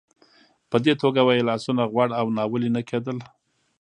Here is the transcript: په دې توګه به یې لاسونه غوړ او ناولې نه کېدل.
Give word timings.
په 0.69 0.77
دې 0.83 0.93
توګه 1.01 1.21
به 1.25 1.31
یې 1.37 1.47
لاسونه 1.49 1.83
غوړ 1.91 2.09
او 2.19 2.25
ناولې 2.37 2.69
نه 2.77 2.81
کېدل. 2.89 3.17